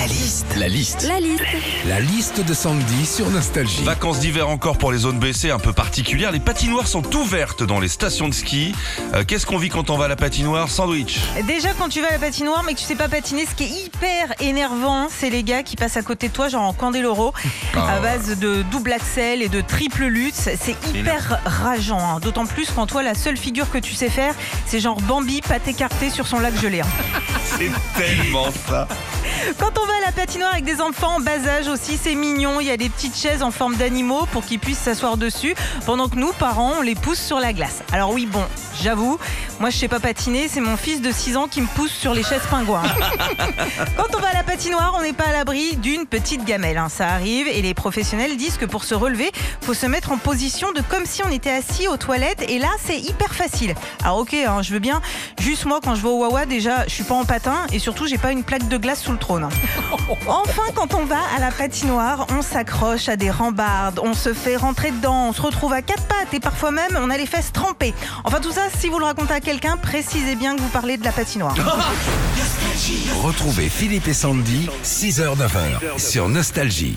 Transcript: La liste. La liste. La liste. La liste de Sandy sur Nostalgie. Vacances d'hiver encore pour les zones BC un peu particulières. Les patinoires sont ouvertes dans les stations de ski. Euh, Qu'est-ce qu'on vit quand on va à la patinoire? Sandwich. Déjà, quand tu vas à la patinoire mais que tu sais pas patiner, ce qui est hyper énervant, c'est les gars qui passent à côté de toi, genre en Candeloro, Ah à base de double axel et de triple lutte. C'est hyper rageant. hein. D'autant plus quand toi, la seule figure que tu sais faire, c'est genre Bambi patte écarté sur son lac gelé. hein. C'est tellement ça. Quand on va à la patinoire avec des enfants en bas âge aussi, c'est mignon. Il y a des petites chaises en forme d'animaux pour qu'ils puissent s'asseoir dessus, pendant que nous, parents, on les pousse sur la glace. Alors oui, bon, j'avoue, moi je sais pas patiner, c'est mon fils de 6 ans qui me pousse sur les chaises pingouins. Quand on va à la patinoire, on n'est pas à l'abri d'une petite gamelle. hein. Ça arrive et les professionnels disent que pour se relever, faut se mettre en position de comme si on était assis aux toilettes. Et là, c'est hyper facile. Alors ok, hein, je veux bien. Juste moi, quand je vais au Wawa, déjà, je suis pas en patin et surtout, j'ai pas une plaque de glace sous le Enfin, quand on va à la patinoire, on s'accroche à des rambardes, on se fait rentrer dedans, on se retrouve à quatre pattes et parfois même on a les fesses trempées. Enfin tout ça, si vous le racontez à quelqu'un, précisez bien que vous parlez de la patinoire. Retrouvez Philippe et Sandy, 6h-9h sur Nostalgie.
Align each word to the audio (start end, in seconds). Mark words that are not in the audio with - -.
La 0.00 0.06
liste. 0.06 0.46
La 0.56 0.68
liste. 0.68 1.02
La 1.08 1.20
liste. 1.20 1.42
La 1.86 2.00
liste 2.00 2.40
de 2.46 2.54
Sandy 2.54 3.04
sur 3.06 3.28
Nostalgie. 3.30 3.82
Vacances 3.84 4.20
d'hiver 4.20 4.48
encore 4.48 4.78
pour 4.78 4.92
les 4.92 4.98
zones 4.98 5.18
BC 5.18 5.50
un 5.50 5.58
peu 5.58 5.72
particulières. 5.72 6.30
Les 6.30 6.40
patinoires 6.40 6.86
sont 6.86 7.04
ouvertes 7.16 7.62
dans 7.64 7.80
les 7.80 7.88
stations 7.88 8.28
de 8.28 8.34
ski. 8.34 8.74
Euh, 9.14 9.24
Qu'est-ce 9.26 9.44
qu'on 9.46 9.58
vit 9.58 9.68
quand 9.70 9.90
on 9.90 9.96
va 9.98 10.04
à 10.04 10.08
la 10.08 10.16
patinoire? 10.16 10.68
Sandwich. 10.70 11.18
Déjà, 11.46 11.70
quand 11.74 11.88
tu 11.88 12.00
vas 12.00 12.08
à 12.08 12.12
la 12.12 12.18
patinoire 12.18 12.62
mais 12.64 12.74
que 12.74 12.78
tu 12.78 12.84
sais 12.84 12.94
pas 12.94 13.08
patiner, 13.08 13.44
ce 13.46 13.54
qui 13.54 13.64
est 13.64 13.86
hyper 13.86 14.34
énervant, 14.40 15.08
c'est 15.10 15.30
les 15.30 15.42
gars 15.42 15.62
qui 15.62 15.76
passent 15.76 15.96
à 15.96 16.02
côté 16.02 16.28
de 16.28 16.32
toi, 16.32 16.48
genre 16.48 16.62
en 16.62 16.72
Candeloro, 16.72 17.32
Ah 17.74 17.94
à 17.96 18.00
base 18.00 18.38
de 18.38 18.62
double 18.70 18.92
axel 18.92 19.42
et 19.42 19.48
de 19.48 19.60
triple 19.60 20.04
lutte. 20.04 20.34
C'est 20.36 20.76
hyper 20.94 21.40
rageant. 21.44 21.98
hein. 21.98 22.20
D'autant 22.20 22.46
plus 22.46 22.70
quand 22.74 22.86
toi, 22.86 23.02
la 23.02 23.14
seule 23.14 23.36
figure 23.36 23.70
que 23.70 23.78
tu 23.78 23.94
sais 23.94 24.10
faire, 24.10 24.34
c'est 24.66 24.80
genre 24.80 25.00
Bambi 25.02 25.40
patte 25.40 25.66
écarté 25.68 26.10
sur 26.10 26.26
son 26.26 26.38
lac 26.38 26.58
gelé. 26.60 26.80
hein. 26.80 26.86
C'est 27.58 27.70
tellement 27.96 28.48
ça. 28.68 28.86
Quand 29.58 29.70
on 29.80 29.86
va 29.86 29.92
à 30.02 30.06
la 30.06 30.12
patinoire 30.12 30.52
avec 30.52 30.64
des 30.64 30.80
enfants 30.80 31.16
en 31.16 31.20
bas 31.20 31.46
âge 31.46 31.68
aussi, 31.68 31.98
c'est 32.02 32.14
mignon. 32.14 32.60
Il 32.60 32.66
y 32.66 32.70
a 32.70 32.76
des 32.76 32.88
petites 32.88 33.16
chaises 33.16 33.42
en 33.42 33.50
forme 33.50 33.76
d'animaux 33.76 34.26
pour 34.32 34.44
qu'ils 34.44 34.58
puissent 34.58 34.78
s'asseoir 34.78 35.16
dessus, 35.16 35.54
pendant 35.86 36.08
que 36.08 36.16
nous, 36.16 36.32
parents, 36.32 36.74
on 36.78 36.82
les 36.82 36.94
pousse 36.94 37.20
sur 37.20 37.38
la 37.40 37.52
glace. 37.52 37.82
Alors 37.92 38.12
oui, 38.12 38.26
bon, 38.26 38.42
j'avoue, 38.82 39.18
moi 39.60 39.70
je 39.70 39.76
sais 39.76 39.88
pas 39.88 40.00
patiner, 40.00 40.48
c'est 40.48 40.60
mon 40.60 40.76
fils 40.76 41.00
de 41.00 41.10
6 41.12 41.36
ans 41.36 41.48
qui 41.48 41.60
me 41.60 41.66
pousse 41.66 41.92
sur 41.92 42.14
les 42.14 42.22
chaises 42.22 42.42
pingouins. 42.50 42.82
Quand 43.96 44.14
on 44.16 44.20
va 44.20 44.28
à 44.28 44.34
la 44.34 44.42
patinoire, 44.42 44.94
on 44.98 45.02
n'est 45.02 45.12
pas 45.12 45.24
à 45.28 45.32
l'abri 45.32 45.76
d'une 45.76 46.06
petite 46.06 46.44
gamelle. 46.44 46.78
hein. 46.78 46.88
Ça 46.88 47.08
arrive 47.08 47.48
et 47.48 47.62
les 47.62 47.74
professionnels 47.74 48.36
disent 48.36 48.56
que 48.58 48.64
pour 48.66 48.84
se 48.84 48.94
relever, 48.94 49.30
faut 49.62 49.74
se 49.74 49.86
mettre 49.86 50.12
en 50.12 50.18
position 50.18 50.72
de 50.72 50.80
comme 50.82 51.06
si 51.06 51.22
on 51.24 51.30
était 51.30 51.50
assis 51.50 51.88
aux 51.88 51.96
toilettes. 51.96 52.44
Et 52.48 52.58
là, 52.58 52.68
c'est 52.84 52.98
hyper 52.98 53.34
facile. 53.34 53.74
Alors 54.02 54.18
ok, 54.18 54.34
hein, 54.34 54.62
je 54.62 54.72
veux 54.72 54.78
bien. 54.78 55.00
Juste 55.40 55.64
moi, 55.64 55.80
quand 55.82 55.94
je 55.94 56.02
vais 56.02 56.08
au 56.08 56.18
Wawa, 56.20 56.46
déjà, 56.46 56.84
je 56.86 56.92
suis 56.94 57.04
pas 57.04 57.14
en 57.14 57.24
patin 57.24 57.56
et 57.72 57.78
surtout, 57.78 58.06
j'ai 58.06 58.18
pas 58.18 58.32
une 58.32 58.42
plaque 58.44 58.68
de 58.68 58.76
glace 58.76 59.02
sous 59.02 59.12
le 59.12 59.18
Enfin, 60.26 60.62
quand 60.74 60.94
on 60.94 61.04
va 61.04 61.20
à 61.36 61.38
la 61.38 61.50
patinoire, 61.50 62.26
on 62.36 62.42
s'accroche 62.42 63.08
à 63.08 63.16
des 63.16 63.30
rambardes, 63.30 64.00
on 64.02 64.14
se 64.14 64.32
fait 64.32 64.56
rentrer 64.56 64.90
dedans, 64.90 65.28
on 65.28 65.32
se 65.32 65.42
retrouve 65.42 65.72
à 65.72 65.82
quatre 65.82 66.04
pattes 66.04 66.32
et 66.32 66.40
parfois 66.40 66.70
même 66.70 66.96
on 66.98 67.10
a 67.10 67.16
les 67.16 67.26
fesses 67.26 67.52
trempées. 67.52 67.94
Enfin 68.24 68.40
tout 68.40 68.52
ça, 68.52 68.62
si 68.78 68.88
vous 68.88 68.98
le 68.98 69.04
racontez 69.04 69.34
à 69.34 69.40
quelqu'un, 69.40 69.76
précisez 69.76 70.34
bien 70.34 70.56
que 70.56 70.60
vous 70.62 70.68
parlez 70.68 70.96
de 70.96 71.04
la 71.04 71.12
patinoire. 71.12 71.54
Retrouvez 73.22 73.68
Philippe 73.68 74.08
et 74.08 74.14
Sandy, 74.14 74.68
6h-9h 74.84 75.98
sur 75.98 76.28
Nostalgie. 76.28 76.96